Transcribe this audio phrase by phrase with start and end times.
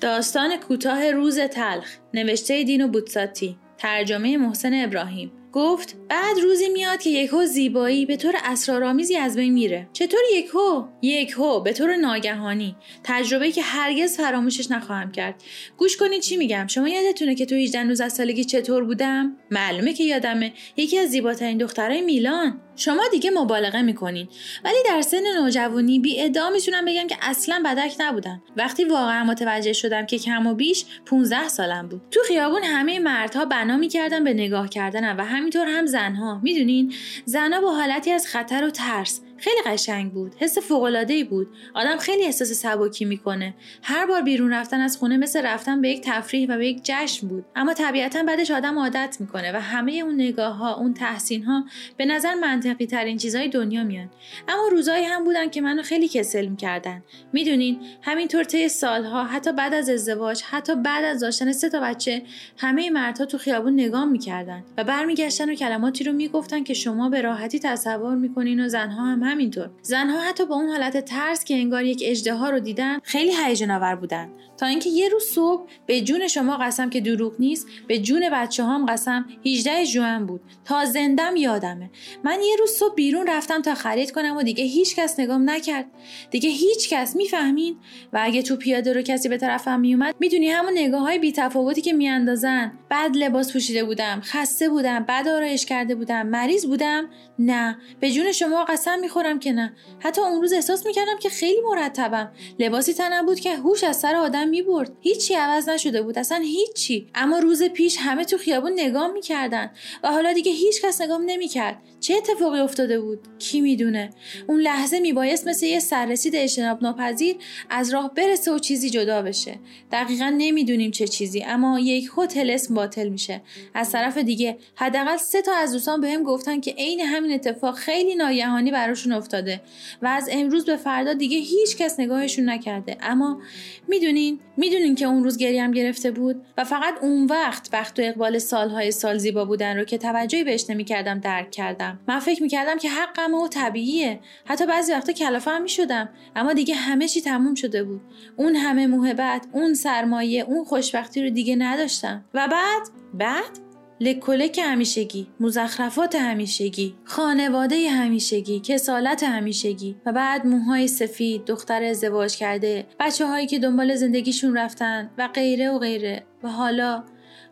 [0.00, 5.32] داستان کوتاه روز تلخ نوشته دینو بوتساتی ترجمه محسن ابراهیم.
[5.52, 9.88] گفت بعد روزی میاد که یکهو زیبایی به طور اسرارآمیزی از بین میره.
[9.92, 12.76] چطور یکهو یکهو به طور ناگهانی.
[13.04, 15.42] تجربه که هرگز فراموشش نخواهم کرد.
[15.76, 16.66] گوش کنید چی میگم.
[16.66, 20.52] شما یادتونه که تو 18 19 سالگی چطور بودم؟ معلومه که یادمه.
[20.76, 22.60] یکی از زیباترین دخترای میلان.
[22.76, 24.28] شما دیگه مبالغه می‌کنین.
[24.64, 29.72] ولی در سن نوجوانی بی ادعا می‌تونم بگم که اصلا بدک نبودن وقتی واقعا متوجه
[29.72, 32.02] شدم که کم و بیش 15 سالم بود.
[32.10, 36.40] تو خیابون همه مردها بنا می‌کردن به نگاه کردنم و همینطور هم زنها.
[36.42, 39.20] می‌دونین؟ زنها با حالتی از خطر و ترس.
[39.38, 40.34] خیلی قشنگ بود.
[40.38, 41.48] حس فوق ای بود.
[41.74, 43.54] آدم خیلی احساس سبکی می‌کنه.
[43.82, 47.28] هر بار بیرون رفتن از خونه مثل رفتن به یک تفریح و به یک جشن
[47.28, 47.44] بود.
[47.56, 51.64] اما طبیعتا بعدش آدم عادت می‌کنه و همه اون نگاه ها اون تحسین ها
[51.96, 54.10] به نظر منطقی ترین چیزای دنیا میان.
[54.48, 57.02] اما روزایی هم بودن که منو خیلی کسل می‌کردن.
[57.32, 62.22] می‌دونین همینطور طی سالها حتی بعد از ازدواج حتی بعد از داشتن سه تا بچه
[62.58, 67.20] همه مردها تو خیابون نگاه می‌کردن و برمیگشتن و کلماتی رو می‌گفتن که شما به
[67.20, 69.70] راحتی تصور می‌کنین و زنها هم همینطور.
[69.82, 73.94] زنها حتی با اون حالت ترس که انگار یک اجدها رو دیدن خیلی هیجان آور
[73.94, 74.30] بودن.
[74.56, 78.64] تا اینکه یه روز صبح به جون شما قسم که دروغ نیست به جون بچه
[78.64, 80.40] هم قسم 18 ژوئن بود.
[80.64, 81.90] تا زندم یادمه.
[82.24, 85.86] من یه روز صبح بیرون رفتم تا خرید کنم و دیگه هیچ کس نگام نکرد.
[86.30, 87.76] دیگه هیچ کس می‌فهمین؟
[88.12, 91.80] و اگه تو پیاده رو کسی به طرفم میومد می‌دونی همون نگاه های بی تفاوتی
[91.80, 92.72] که میاندازن.
[92.88, 97.78] بعد لباس پوشیده بودم خسته بودم بعد آرایش کرده بودم مریض بودم؟ نه.
[98.00, 99.17] به جون شما قسم می‌خورم.
[99.40, 99.76] که نه.
[99.98, 102.32] حتی اون روز احساس می‌کردم که خیلی مرتبم.
[102.58, 104.92] لباسی تنم بود که هوش از سر آدم می‌برد.
[105.00, 107.06] هیچی عوض نشده بود اصلا هیچی.
[107.14, 109.70] اما روز پیش همه تو خیابون نگاه می‌کردن
[110.02, 111.82] و حالا دیگه هیچ کس نگام نمی‌کرد.
[112.00, 114.10] چه اتفاقی افتاده بود؟ کی می‌دونه؟
[114.46, 117.36] اون لحظه میبایست مثل یه سررسید اجتناب ناپذیر
[117.70, 119.58] از راه برسه و چیزی جدا بشه.
[119.92, 123.42] دقیقا نمی‌دونیم چه چیزی اما یک هتل اسم باطل میشه.
[123.74, 128.14] از طرف دیگه حداقل سه تا از دوستان بهم گفتن که عین همین اتفاق خیلی
[128.14, 129.60] ناگهانی براشون افتاده
[130.02, 132.96] و از امروز به فردا دیگه هیچ کس نگاهشون نکرده.
[133.00, 133.40] اما
[133.88, 138.38] می‌دونین می‌دونین که اون روز گریم گرفته بود و فقط اون وقت وقت و اقبال
[138.38, 142.00] سالهای سال زیبا بودن رو که توجهی بهش نمی‌کردم درک کردم.
[142.08, 144.20] من فکر می‌کردم که حقم و طبیعیه.
[144.44, 146.08] حتی بعضی وقتا کلافه هم می‌شدم.
[146.36, 148.00] اما دیگه همه چی تموم شده بود.
[148.36, 152.24] اون همه محبت اون سرمایه اون خوشبختی رو دیگه نداشتم.
[152.34, 152.82] و بعد؟
[153.14, 153.67] بعد؟
[154.00, 162.86] لکلک همیشگی مزخرفات همیشگی خانواده همیشگی کسالت همیشگی و بعد موهای سفید دختر ازدواج کرده
[163.00, 166.26] بچه هایی که دنبال زندگیشون رفتن و غیره و غیره.
[166.42, 167.04] و حالا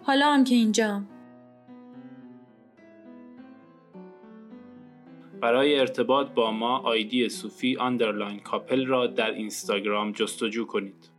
[0.02, 1.08] حالا هم که اینجام
[5.40, 11.16] برای ارتباط با ما آیدی صوفی underline کاپل را در اینستاگرام جستجو کنید.